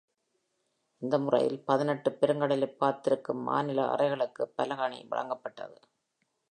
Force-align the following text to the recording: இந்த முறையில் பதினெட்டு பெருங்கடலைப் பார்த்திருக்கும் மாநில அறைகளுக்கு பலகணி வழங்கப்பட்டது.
இந்த 1.01 1.17
முறையில் 1.17 1.59
பதினெட்டு 1.63 2.09
பெருங்கடலைப் 2.11 2.77
பார்த்திருக்கும் 2.77 3.43
மாநில 3.43 3.87
அறைகளுக்கு 3.87 4.47
பலகணி 4.47 5.07
வழங்கப்பட்டது. 5.11 5.77